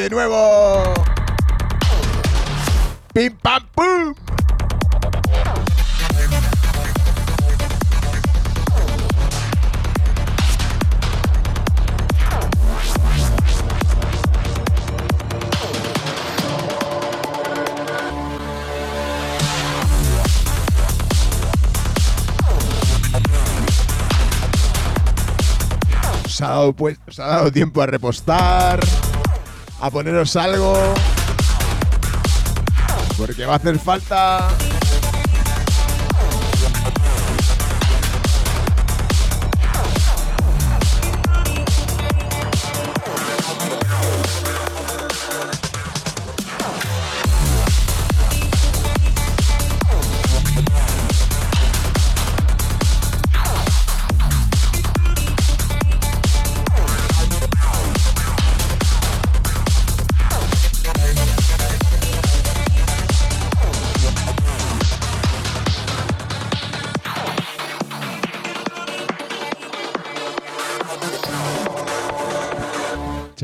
de 0.00 0.10
nuevo. 0.10 0.82
Pim 3.12 3.30
pam 3.42 3.60
pum. 3.74 4.14
Os 26.26 26.40
ha, 26.40 26.48
dado, 26.48 26.72
pues, 26.72 26.98
os 27.06 27.20
ha 27.20 27.26
dado 27.26 27.52
tiempo 27.52 27.80
a 27.80 27.86
repostar, 27.86 28.80
a 29.84 29.90
poneros 29.90 30.34
algo. 30.36 30.94
Porque 33.18 33.44
va 33.44 33.54
a 33.54 33.56
hacer 33.56 33.78
falta. 33.78 34.48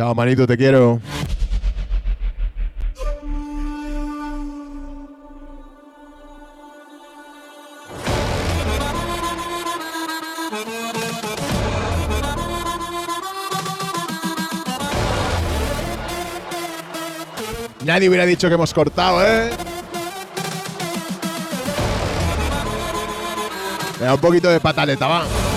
Chao, 0.01 0.15
manito, 0.15 0.47
te 0.47 0.56
quiero. 0.56 0.98
Nadie 17.84 18.09
hubiera 18.09 18.25
dicho 18.25 18.49
que 18.49 18.55
hemos 18.55 18.72
cortado, 18.72 19.22
¿eh? 19.22 19.50
Me 23.99 24.06
da 24.06 24.15
un 24.15 24.21
poquito 24.22 24.49
de 24.49 24.60
pataleta, 24.60 25.06
va. 25.06 25.50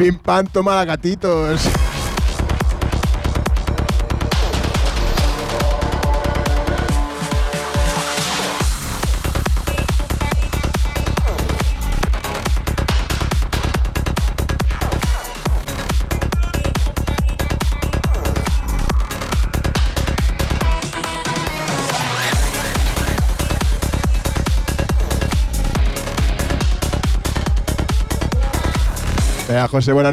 Pim 0.00 0.14
pam, 0.14 0.46
toma 0.46 0.82
gatitos. 0.86 1.89
José, 29.70 29.92
buena 29.92 30.10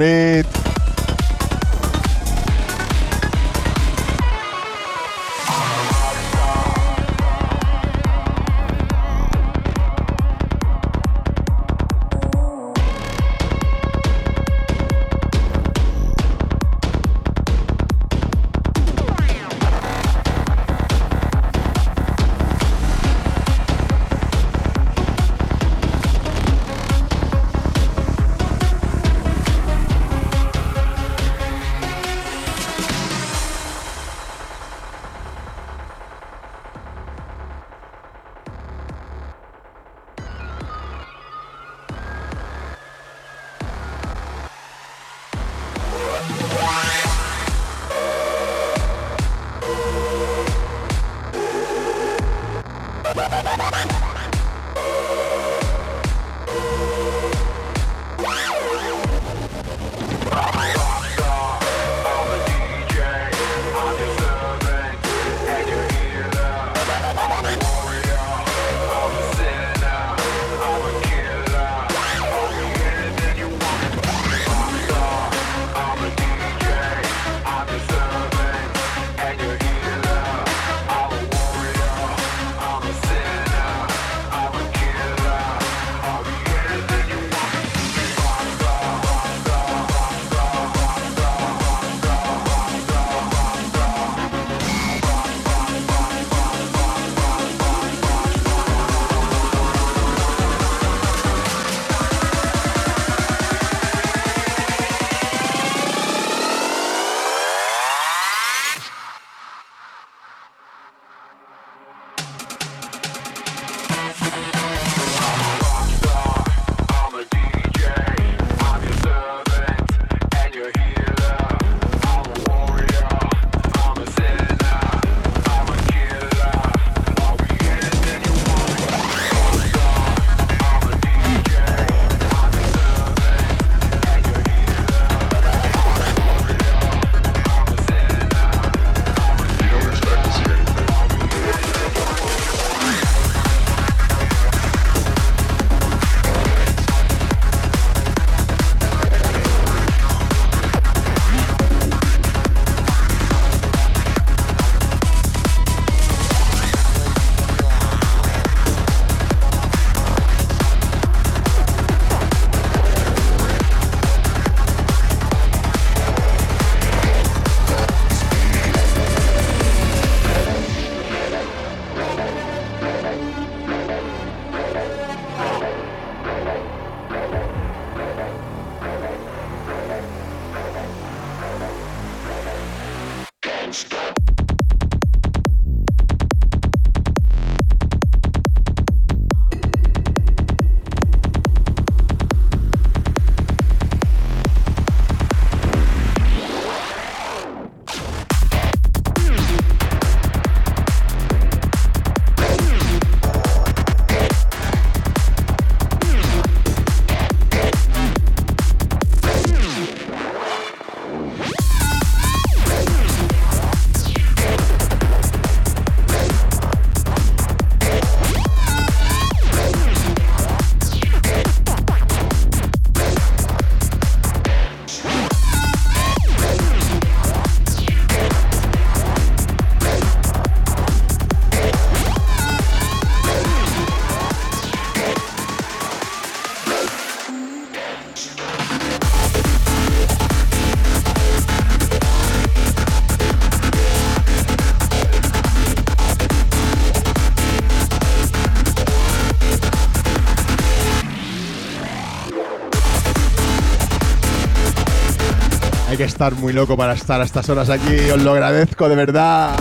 estar 256.18 256.34
muy 256.34 256.52
loco 256.52 256.76
para 256.76 256.94
estar 256.94 257.22
a 257.22 257.26
estas 257.26 257.48
horas 257.48 257.70
aquí, 257.70 257.96
os 258.12 258.20
lo 258.24 258.32
agradezco 258.32 258.90
de 258.90 258.96
verdad. 258.96 259.56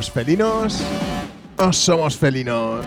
¿Somos 0.00 0.12
felinos 0.12 0.80
o 1.58 1.72
somos 1.74 2.16
felinos? 2.16 2.86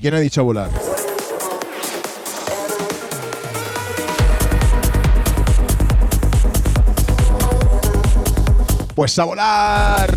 ¿Quién 0.00 0.14
ha 0.14 0.20
dicho 0.20 0.42
volar? 0.44 0.70
Pues 8.94 9.18
a 9.18 9.24
volar. 9.24 10.10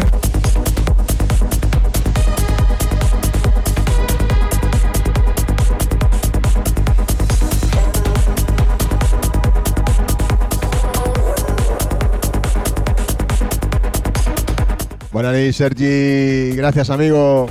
Buenas 15.12 15.34
Sergi. 15.56 16.56
Gracias, 16.56 16.90
amigo. 16.90 17.48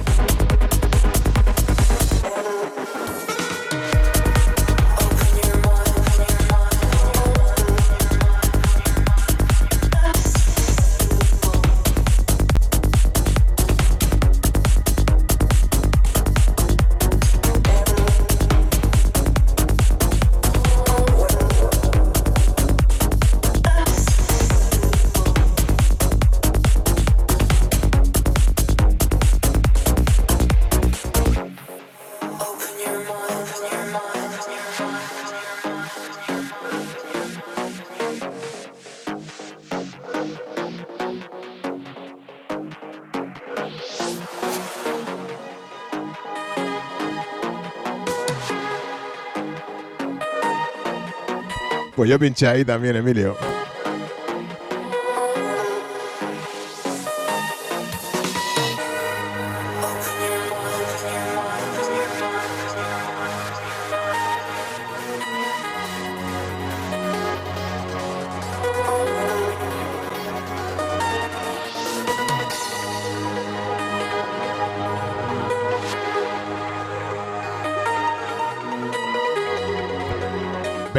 Pues 51.94 52.08
yo 52.08 52.18
pinché 52.18 52.46
ahí 52.46 52.64
también, 52.64 52.96
Emilio. 52.96 53.51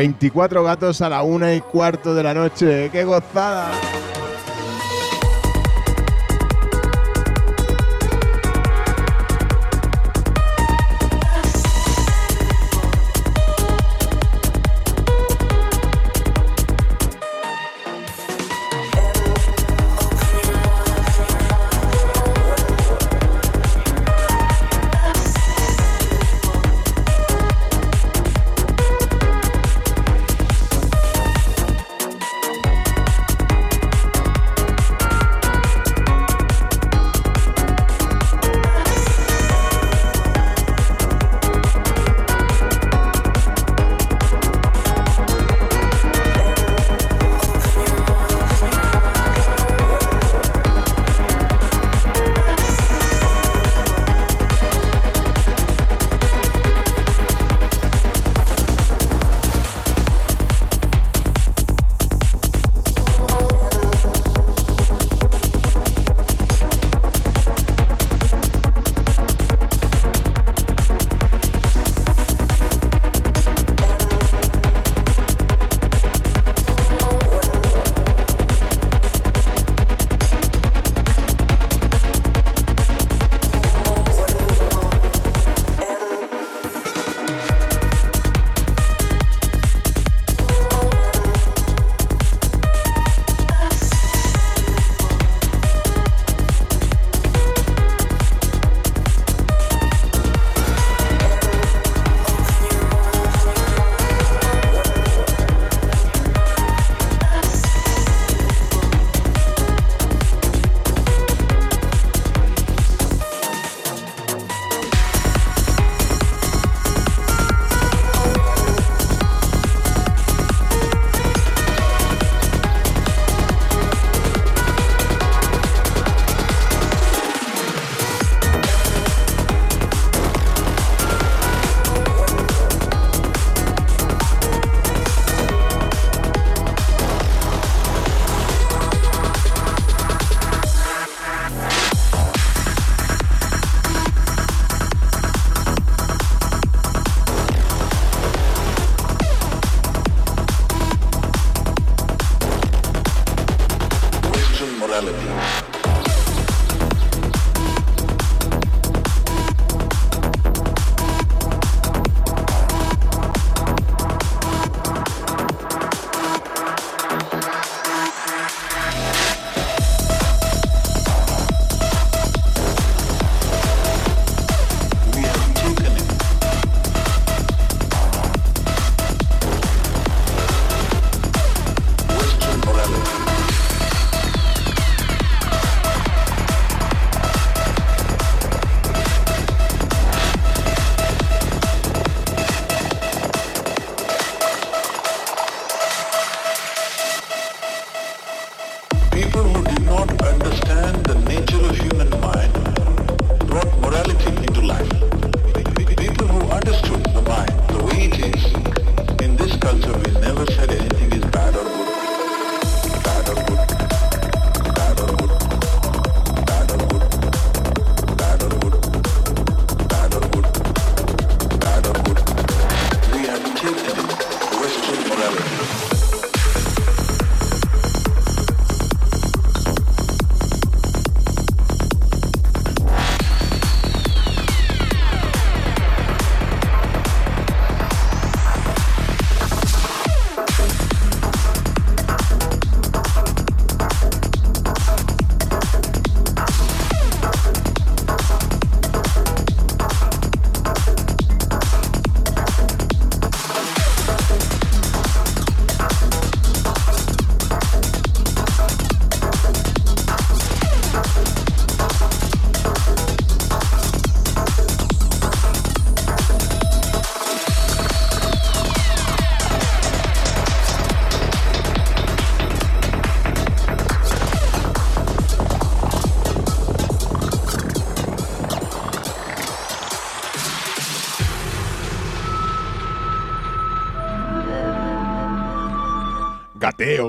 24 0.04 0.64
gatos 0.66 1.00
a 1.00 1.08
la 1.08 1.24
una 1.24 1.56
y 1.56 1.62
cuarto 1.62 2.14
de 2.14 2.24
la 2.24 2.34
noche. 2.34 2.90
¡Qué 2.92 3.06
gozada! 3.06 3.72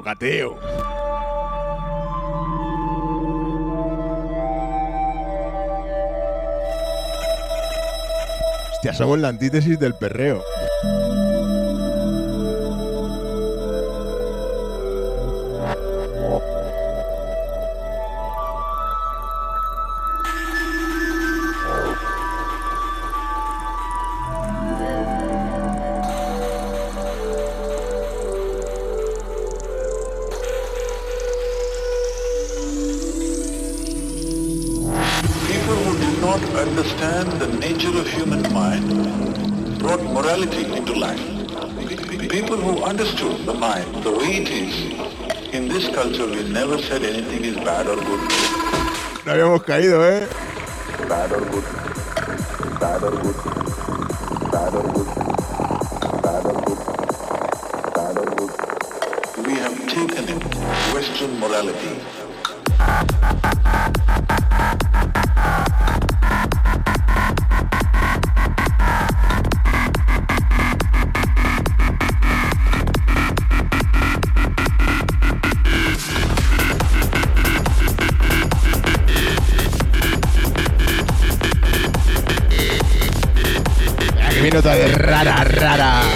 gateo, 0.02 0.54
gateo. 0.54 0.94
Hostia, 8.72 8.92
somos 8.92 9.18
la 9.18 9.28
antítesis 9.28 9.78
del 9.78 9.94
perreo. 9.94 10.42
caído, 49.74 50.03
rara, 84.64 85.44
rara. 85.61 86.13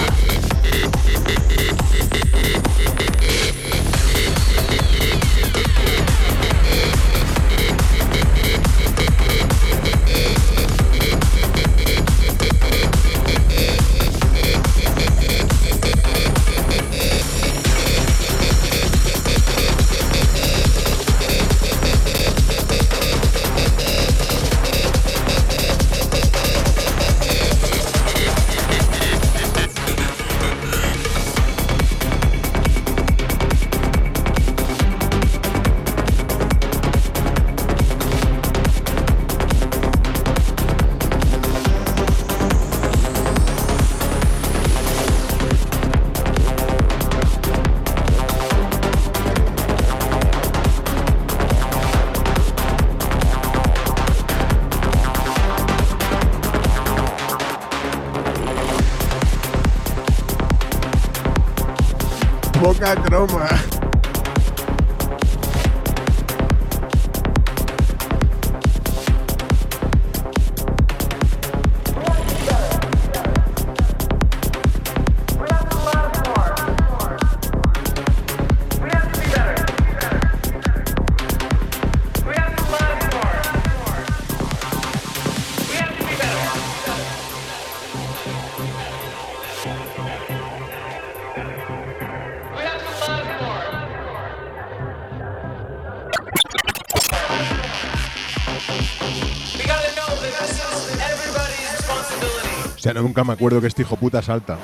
nunca 103.19 103.31
me 103.31 103.33
acuerdo 103.33 103.59
que 103.59 103.67
este 103.67 103.81
hijo 103.81 103.97
puta 103.97 104.21
salta. 104.21 104.57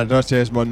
Buenas 0.00 0.30
noches, 0.32 0.50
Mon 0.50 0.70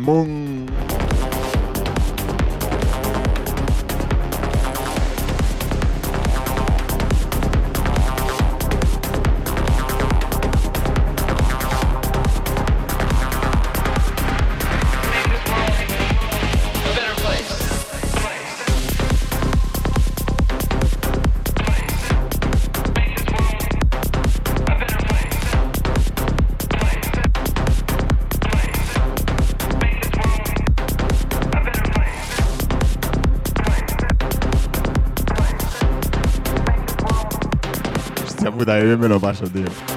puta, 39.20 39.32
que 39.32 39.87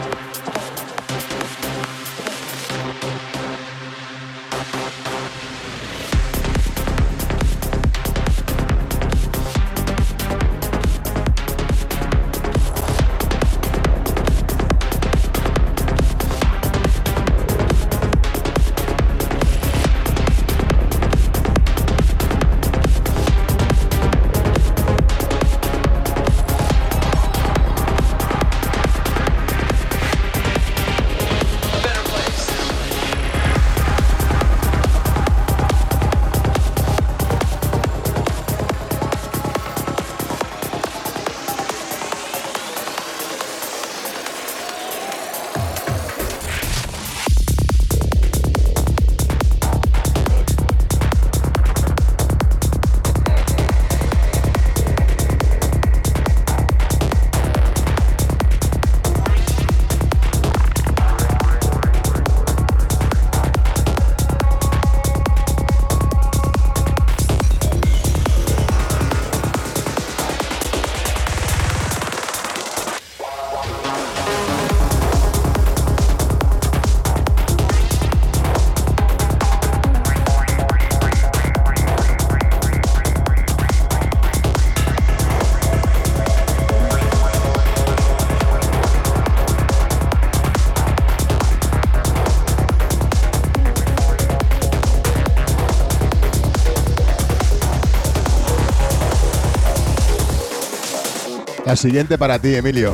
La 101.72 101.78
siguiente 101.78 102.18
para 102.18 102.38
ti, 102.38 102.54
Emilio. 102.54 102.94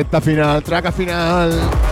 Recta 0.00 0.18
final, 0.22 0.62
traca 0.62 0.90
final. 0.90 1.89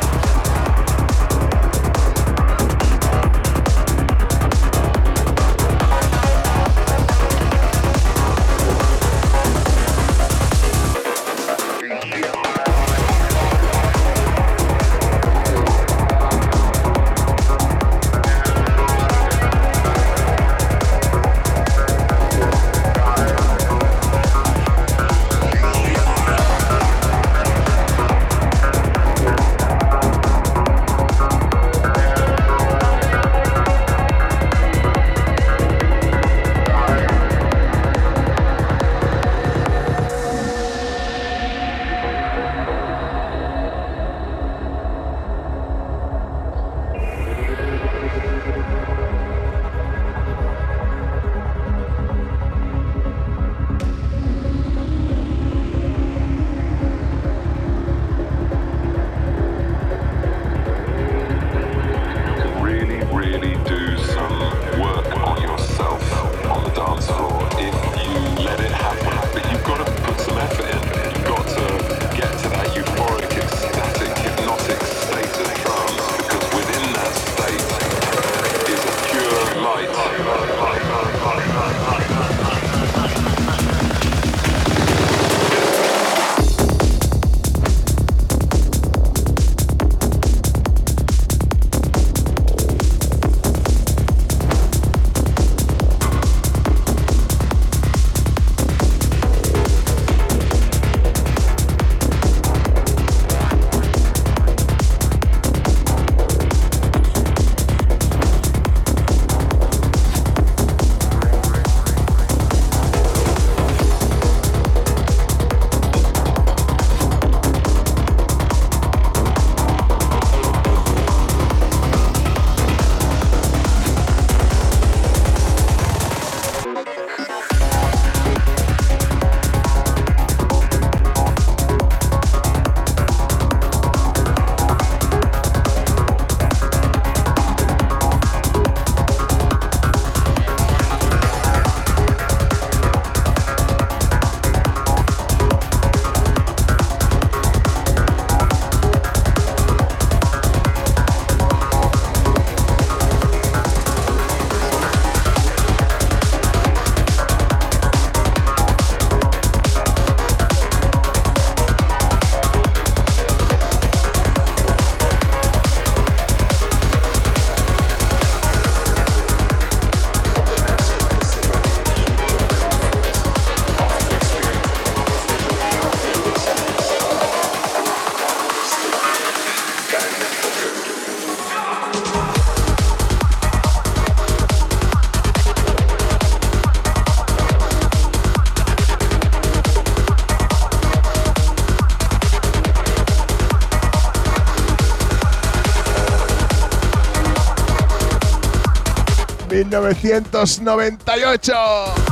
1998. 199.78 202.07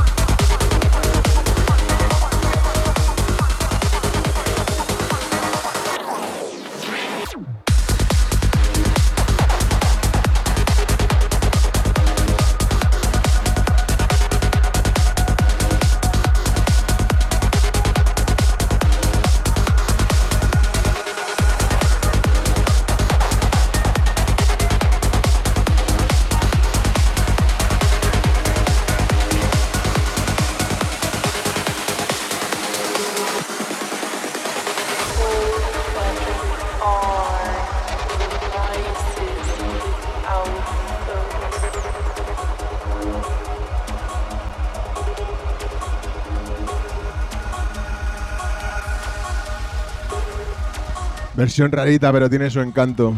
Versión 51.57 51.71
rarita, 51.71 52.11
pero 52.11 52.29
tiene 52.29 52.51
su 52.51 52.61
encanto. 52.61 53.15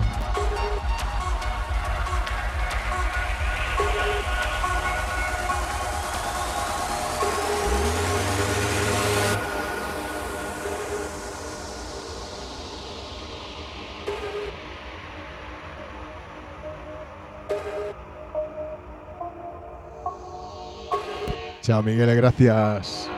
Chao, 21.62 21.84
Miguel, 21.84 22.16
gracias. 22.16 23.10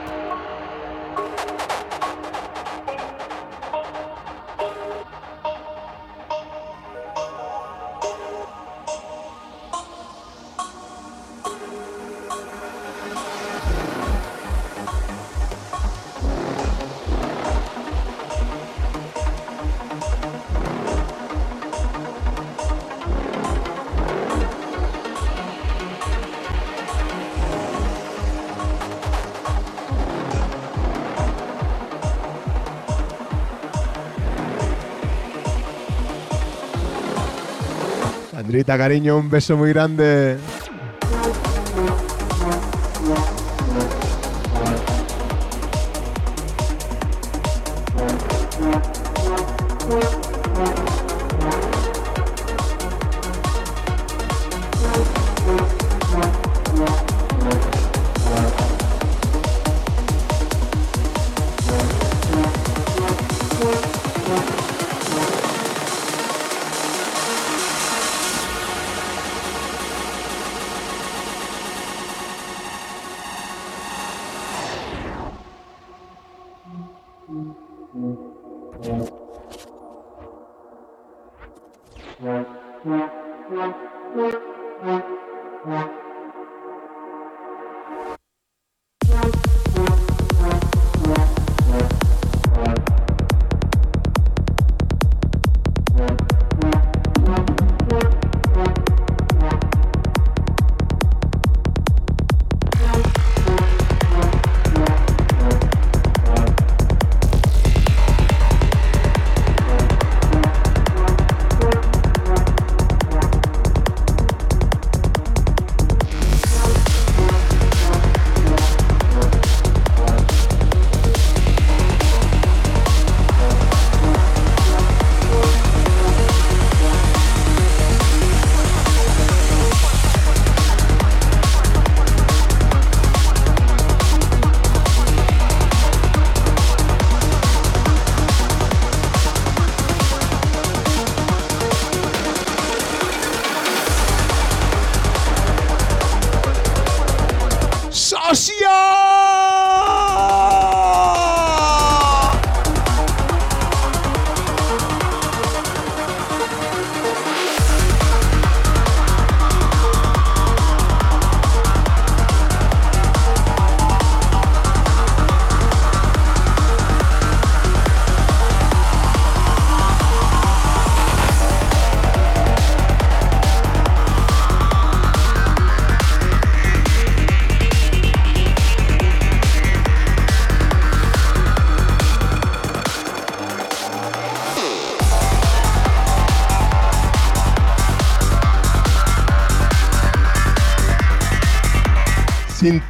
Sandrita, 38.61 38.77
cariño, 38.77 39.17
un 39.17 39.27
beso 39.27 39.57
muy 39.57 39.69
grande. 39.69 40.37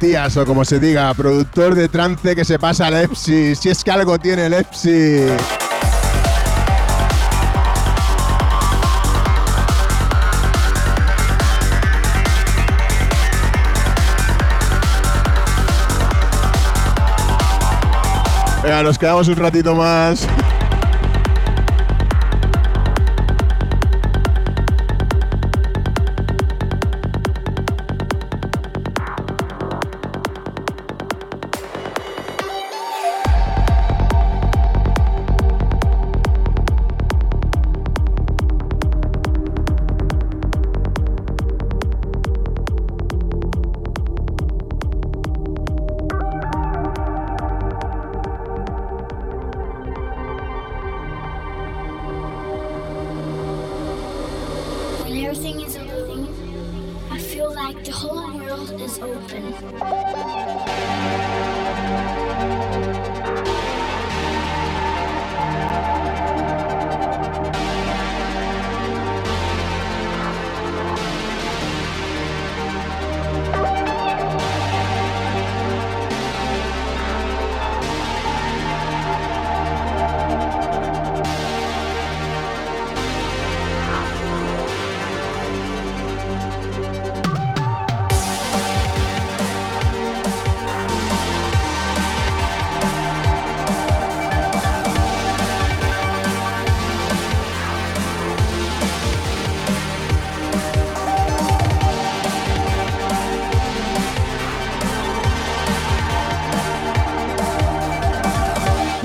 O 0.04 0.44
como 0.44 0.64
se 0.64 0.80
diga, 0.80 1.14
productor 1.14 1.76
de 1.76 1.88
trance 1.88 2.34
que 2.34 2.44
se 2.44 2.58
pasa 2.58 2.88
al 2.88 2.94
EPSI, 2.94 3.54
si 3.54 3.68
es 3.68 3.84
que 3.84 3.90
algo 3.92 4.18
tiene 4.18 4.46
el 4.46 4.54
EPSI. 4.54 5.26
Venga, 18.64 18.82
nos 18.82 18.98
quedamos 18.98 19.28
un 19.28 19.36
ratito 19.36 19.76
más. 19.76 20.26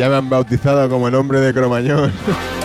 Me 0.09 0.15
han 0.15 0.29
bautizado 0.29 0.89
como 0.89 1.09
el 1.09 1.15
hombre 1.15 1.41
de 1.41 1.53
Cromañón. 1.53 2.13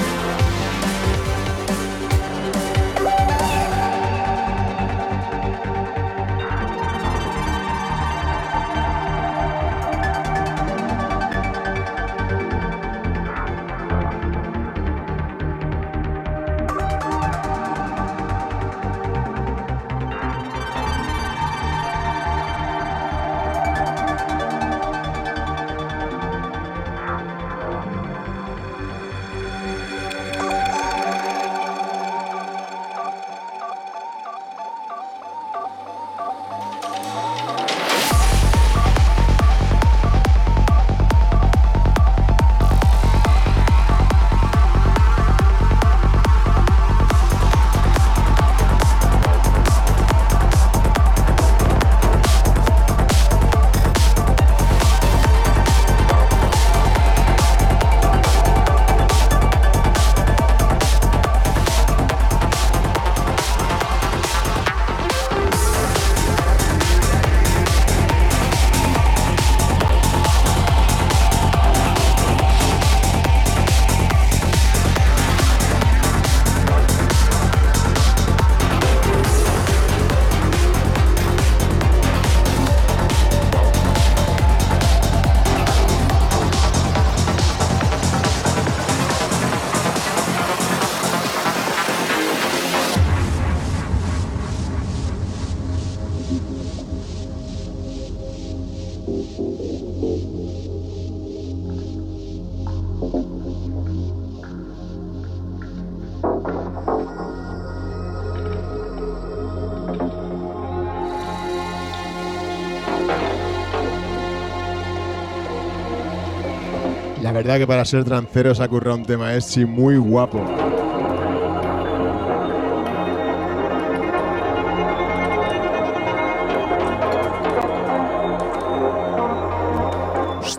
La 117.23 117.39
verdad 117.39 117.59
que 117.59 117.67
para 117.67 117.85
ser 117.85 118.05
trancero 118.05 118.55
se 118.55 118.63
ha 118.63 118.69
currado 118.69 118.97
un 118.97 119.05
tema 119.05 119.35
ese 119.35 119.65
muy 119.65 119.97
guapo. 119.97 120.62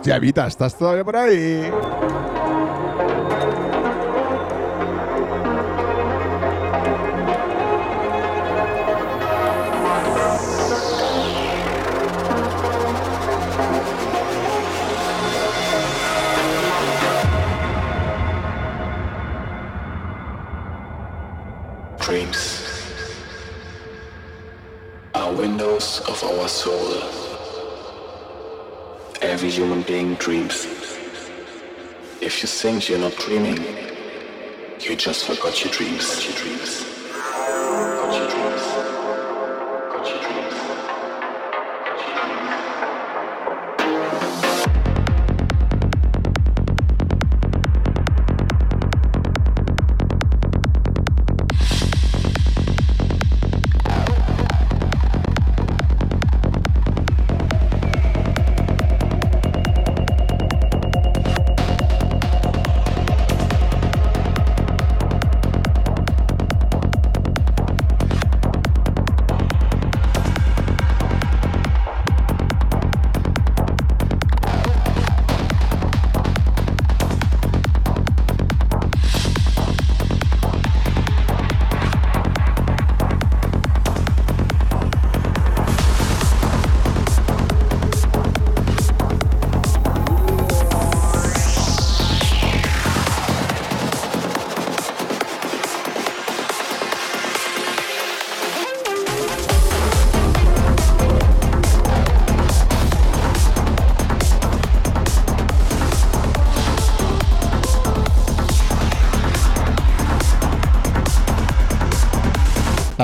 Hostia, 0.06 0.18
¿estás 0.46 0.76
todavía 0.76 1.02
por 1.02 1.16
ahí? 1.16 1.72
You 32.44 32.48
think 32.48 32.90
you're 32.90 32.98
not 32.98 33.16
dreaming, 33.16 33.56
you 34.78 34.96
just 34.96 35.24
forgot 35.24 35.64
your 35.64 35.72
dreams. 35.72 36.26
Your 36.26 36.36
dreams. 36.36 36.93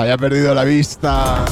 Había 0.01 0.17
perdido 0.17 0.55
la 0.55 0.63
vista. 0.63 1.45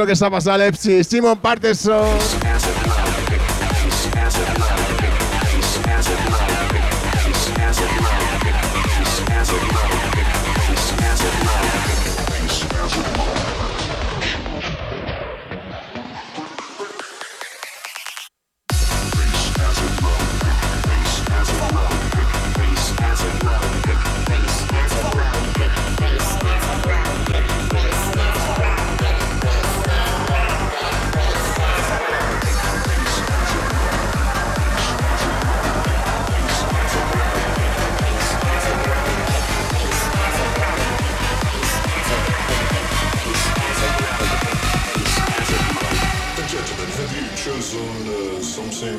Otro 0.00 0.06
que 0.06 0.16
se 0.16 0.24
ha 0.24 0.30
pasado 0.30 0.56
Lepsi, 0.56 1.04
Simon 1.04 1.36
Parteson. 1.36 2.39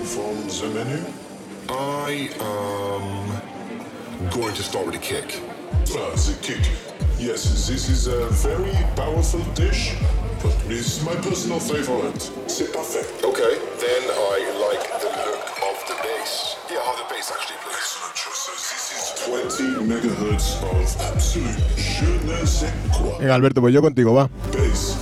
From 0.03 0.35
the 0.47 0.69
menu? 0.73 1.03
I 1.69 2.29
am 2.39 4.29
going 4.29 4.53
to 4.55 4.63
start 4.63 4.85
with 4.85 4.95
a 4.95 4.99
kick. 4.99 5.41
Ah, 5.95 6.11
the 6.15 6.35
kick. 6.41 6.63
Yes, 7.19 7.67
this 7.67 7.89
is 7.89 8.07
a 8.07 8.27
very 8.29 8.73
powerful 8.95 9.41
dish, 9.53 9.95
but 10.41 10.55
it's 10.69 11.03
my 11.05 11.15
personal 11.15 11.59
favorite. 11.59 12.21
C'est 12.47 12.71
parfait. 12.73 13.05
Okay, 13.23 13.53
then 13.79 14.03
I 14.09 14.37
like 14.65 14.83
the 15.01 15.09
look 15.25 15.43
of 15.69 15.77
the 15.87 15.95
bass. 16.03 16.55
Yeah, 16.69 16.81
how 16.83 16.95
the 16.97 17.05
bass 17.13 17.31
actually 17.31 17.59
plays. 17.61 17.77
Excellent 17.77 18.15
choice. 18.15 18.41
So 18.41 18.51
this 18.57 18.85
is 18.97 19.03
20 19.25 19.85
megahertz 19.85 20.61
of 20.63 20.87
absolute 21.13 21.61
je 21.77 22.09
ne 22.25 22.45
sais 22.45 22.73
quoi. 22.97 23.17
Venga, 23.19 23.35
Alberto, 23.35 23.61
pues 23.61 23.73
yo 23.73 23.81
contigo, 23.81 24.13
va. 24.13 24.29
Bass. 24.51 24.97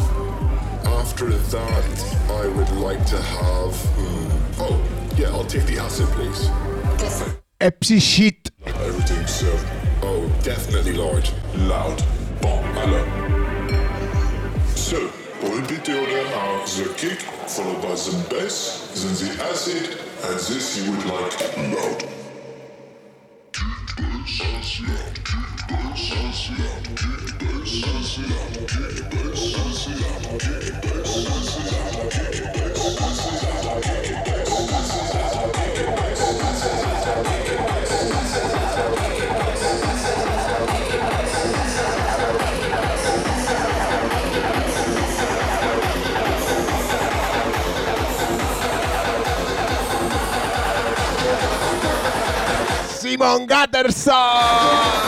After 0.86 1.28
that, 1.28 2.04
I 2.30 2.48
would 2.48 2.72
like 2.82 3.04
to 3.08 3.18
have. 3.18 3.76
hmm, 3.96 4.29
yeah, 5.20 5.28
I'll 5.32 5.44
take 5.44 5.66
the 5.66 5.80
acid, 5.80 6.08
please. 6.16 6.48
Epsi 7.60 8.02
shit. 8.02 8.52
Everything's 8.66 9.44
uh, 9.44 10.00
Oh, 10.02 10.26
definitely 10.44 10.94
large. 10.94 11.34
loud. 11.68 12.02
Bon, 12.42 12.64
alors. 12.78 13.06
So, 14.76 15.10
pour 15.42 15.56
repeat 15.58 15.84
the 15.84 16.00
order 16.00 16.26
are 16.36 16.66
the 16.66 16.94
kick, 16.96 17.20
followed 17.50 17.82
by 17.82 17.96
the 17.96 18.28
bass, 18.30 18.88
then 18.96 19.14
the 19.28 19.44
acid, 19.44 20.00
and 20.24 20.40
this 20.40 20.78
you 20.78 20.92
would 20.92 21.06
like 21.06 21.58
loud. 21.76 22.10
Simón 53.10 53.48
Gatterson. 53.48 55.00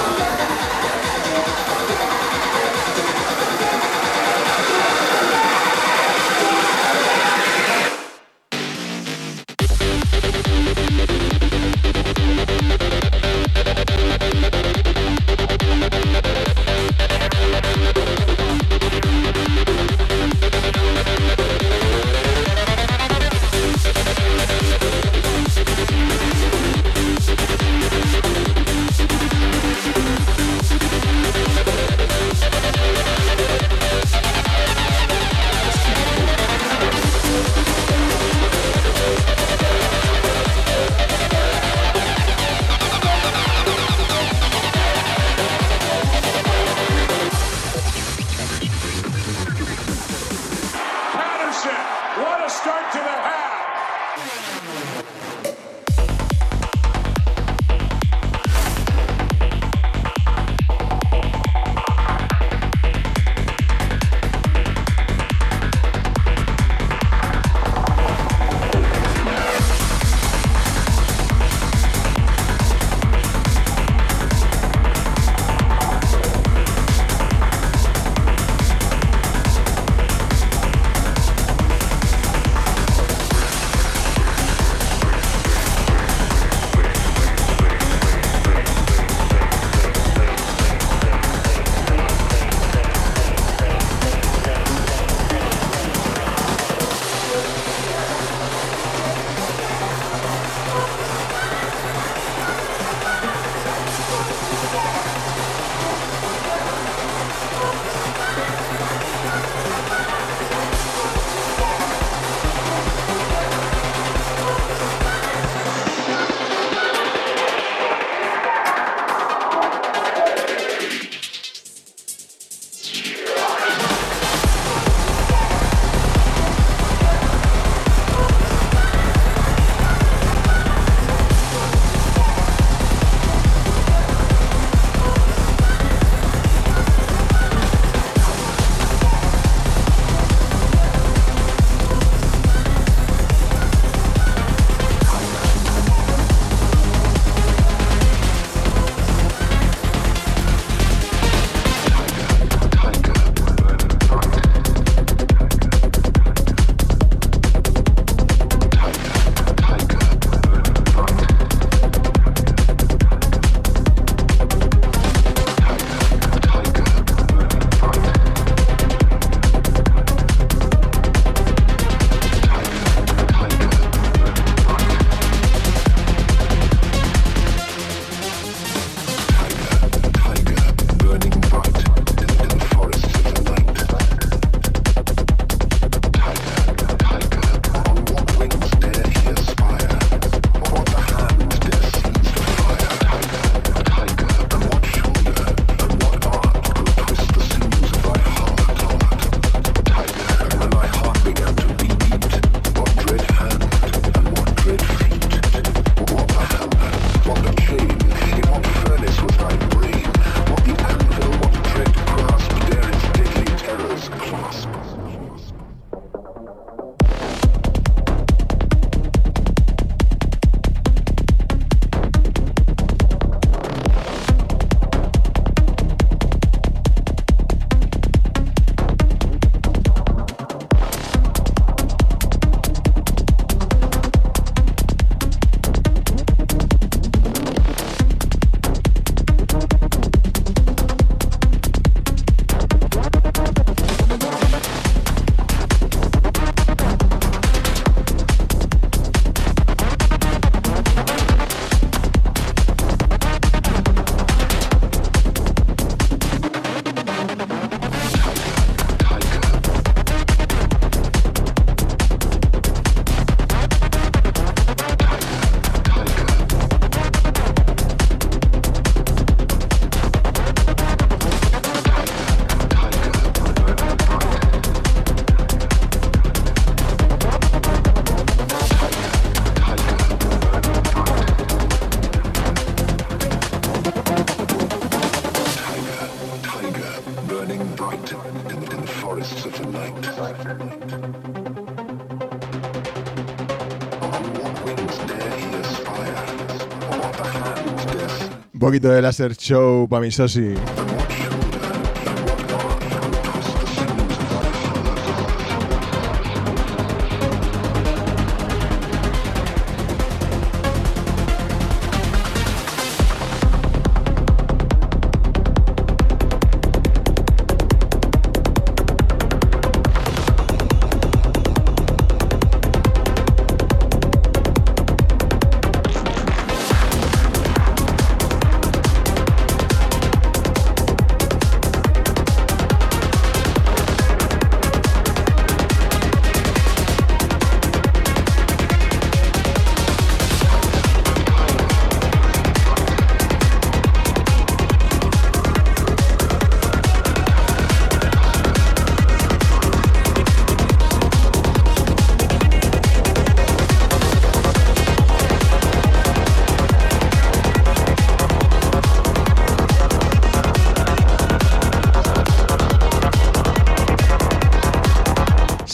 poquito 298.72 298.88
de 298.88 299.02
Láser 299.02 299.36
Show 299.36 299.86
para 299.90 300.00
mi 300.00 300.12
soci. 300.12 300.81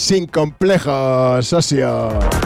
sin 0.08 0.26
complejos, 0.26 1.46
socio. 1.46 2.37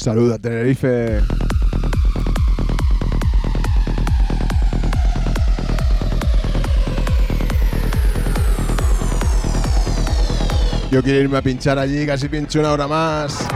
Saluda 0.00 0.38
Tenerife. 0.38 1.20
Yo 10.90 11.02
quiero 11.02 11.20
irme 11.20 11.36
a 11.36 11.42
pinchar 11.42 11.78
allí, 11.78 12.06
casi 12.06 12.30
pincho 12.30 12.60
una 12.60 12.72
hora 12.72 12.88
más. 12.88 13.46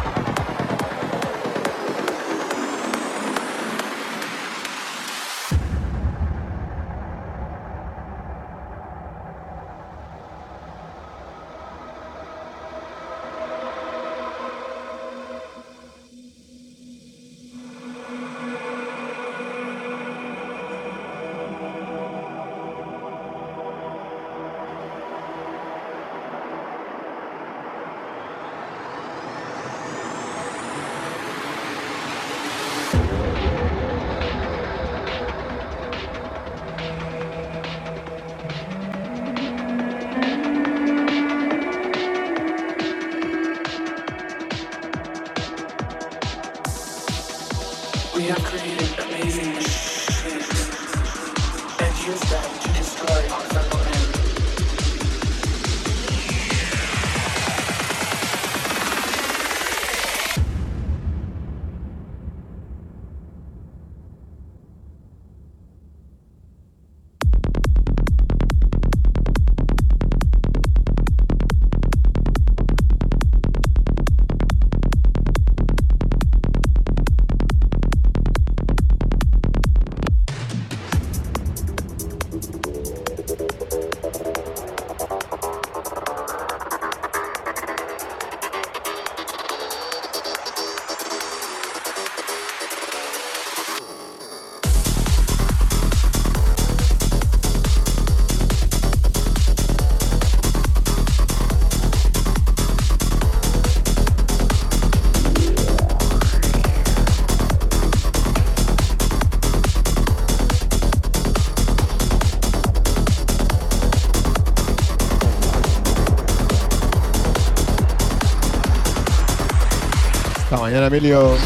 Mañana, 120.65 120.87
Emilio. 120.87 121.37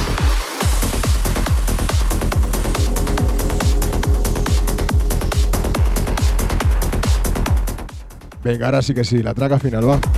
Venga, 8.44 8.66
ahora 8.66 8.80
sí 8.80 8.94
que 8.94 9.02
sí, 9.02 9.20
la 9.20 9.34
traca 9.34 9.58
final 9.58 9.88
va. 9.88 10.17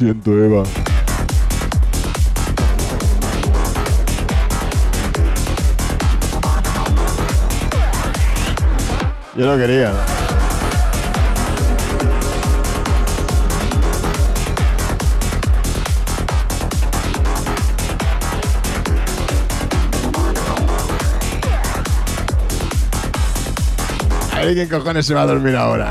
Siento, 0.00 0.32
Eva. 0.32 0.62
Yo 9.36 9.44
no 9.44 9.58
quería. 9.58 9.92
A 24.32 24.40
ver 24.40 24.54
quién 24.54 24.68
cojones 24.70 25.04
se 25.04 25.12
va 25.12 25.22
a 25.22 25.26
dormir 25.26 25.56
ahora. 25.56 25.90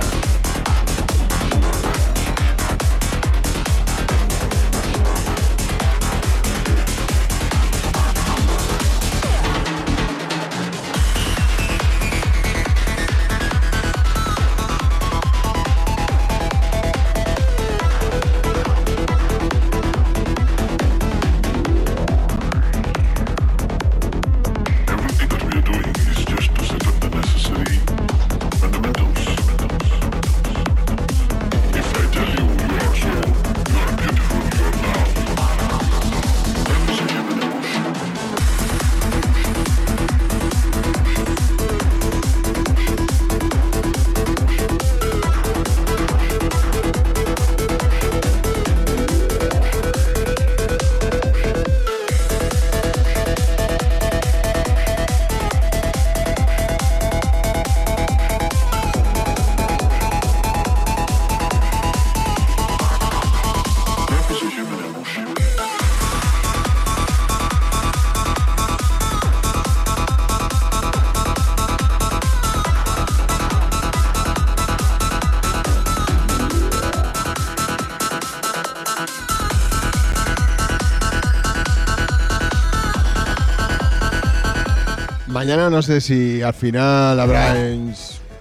Mañana 85.49 85.71
no 85.71 85.81
sé 85.81 85.99
si 85.99 86.43
al 86.43 86.53
final 86.53 87.19
habrá 87.19 87.55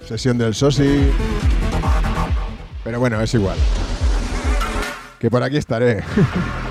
sesión 0.07 0.37
del 0.37 0.53
Sosi. 0.53 1.09
Pero 2.83 2.99
bueno, 2.99 3.19
es 3.19 3.33
igual. 3.33 3.57
Que 5.17 5.31
por 5.31 5.41
aquí 5.41 5.57
estaré. 5.57 6.03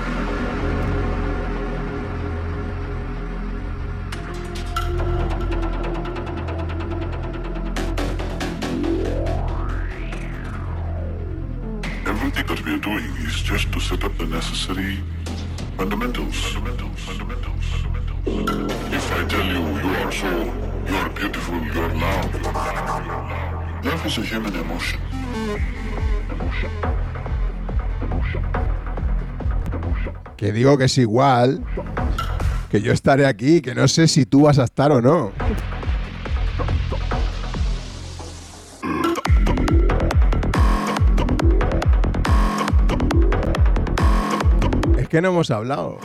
Que 30.79 30.85
es 30.85 30.97
igual. 30.97 31.61
Que 32.71 32.79
yo 32.81 32.93
estaré 32.93 33.25
aquí, 33.25 33.59
que 33.59 33.75
no 33.75 33.85
sé 33.89 34.07
si 34.07 34.25
tú 34.25 34.43
vas 34.43 34.59
a 34.59 34.63
estar 34.63 34.93
o 34.93 35.01
no. 35.01 35.33
Es 44.97 45.09
que 45.09 45.21
no 45.21 45.27
hemos 45.27 45.51
hablado. 45.51 45.97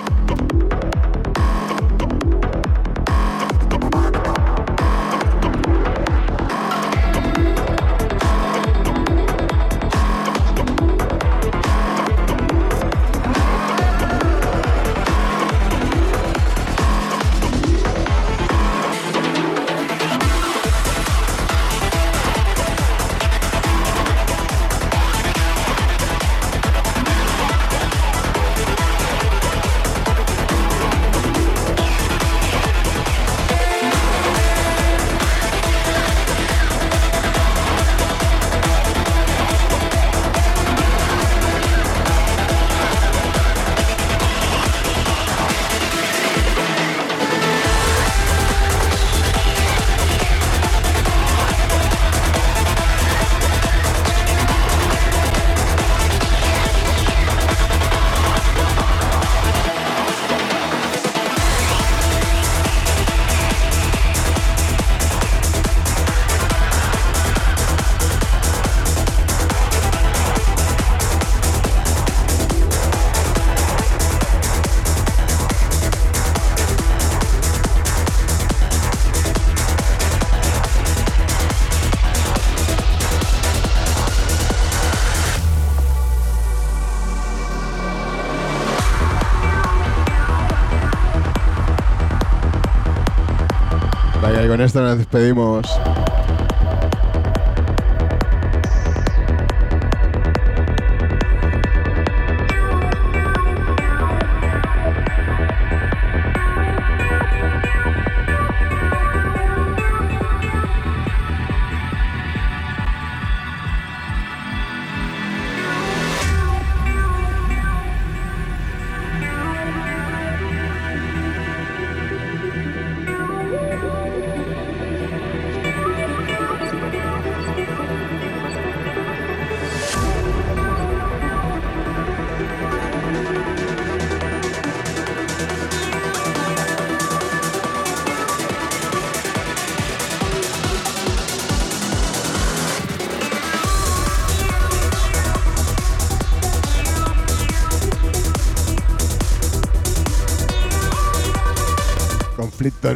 Esto 94.65 94.81
nos 94.81 94.97
despedimos. 94.97 95.69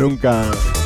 Nunca. 0.08 0.77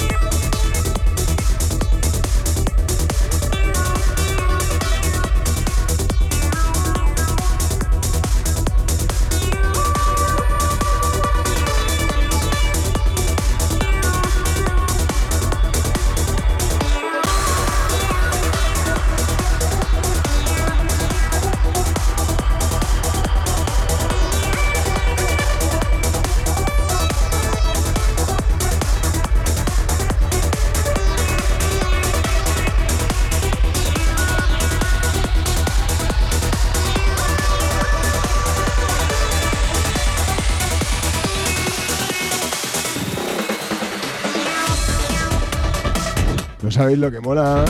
Sabéis 46.82 46.98
lo 46.98 47.10
que 47.12 47.20
mola. 47.20 47.64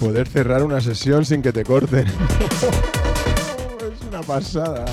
Poder 0.00 0.26
cerrar 0.26 0.64
una 0.64 0.80
sesión 0.80 1.24
sin 1.24 1.40
que 1.40 1.52
te 1.52 1.64
corten. 1.64 2.04
es 2.08 2.14
una 4.08 4.22
pasada. 4.22 4.84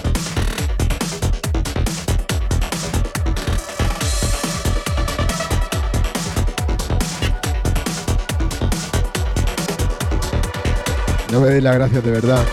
No 11.31 11.41
me 11.41 11.47
deis 11.47 11.63
las 11.63 11.75
gracias 11.75 12.03
de 12.03 12.11
verdad. 12.11 12.43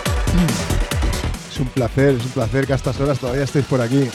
Es 1.51 1.59
un 1.59 1.67
placer, 1.67 2.15
es 2.15 2.25
un 2.25 2.31
placer 2.31 2.65
que 2.65 2.73
a 2.73 2.77
estas 2.77 2.99
horas 2.99 3.19
todavía 3.19 3.43
estéis 3.43 3.65
por 3.65 3.79
aquí. 3.79 4.09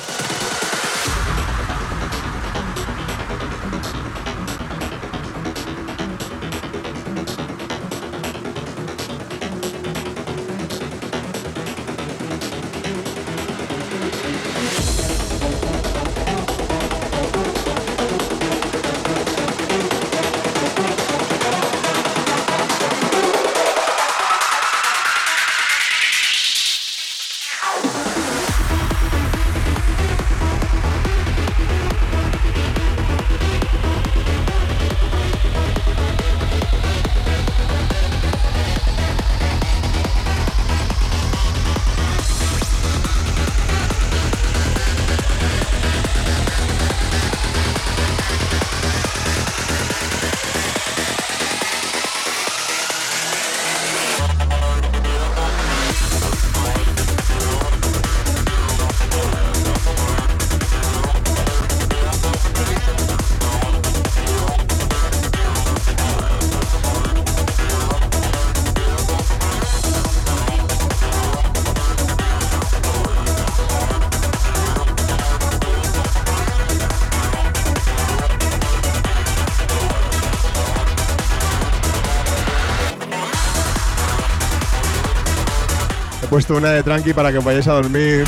Puesto 86.38 86.54
una 86.54 86.70
de 86.70 86.84
tranqui 86.84 87.12
para 87.12 87.32
que 87.32 87.38
vayáis 87.40 87.66
a 87.66 87.72
dormir. 87.72 88.24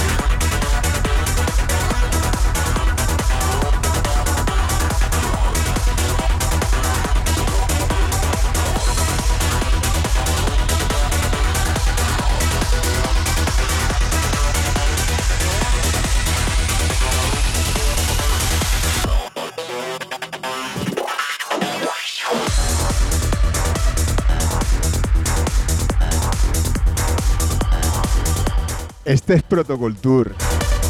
Este 29.31 29.39
es 29.39 29.43
Protoculture, 29.45 30.35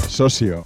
socio. 0.09 0.65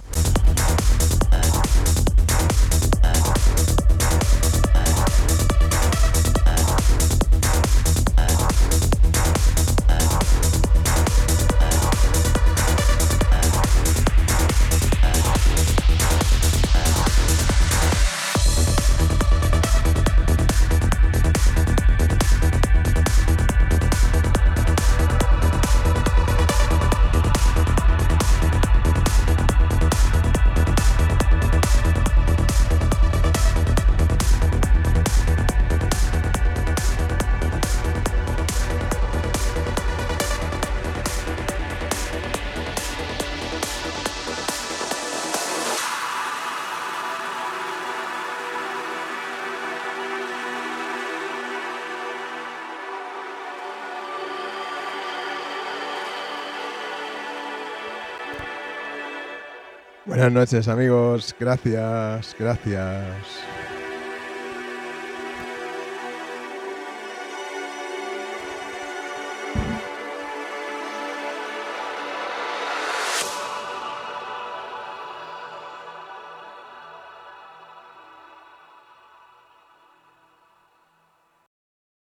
Buenas 60.25 60.49
noches 60.49 60.67
amigos, 60.67 61.35
gracias, 61.39 62.35
gracias. 62.39 63.44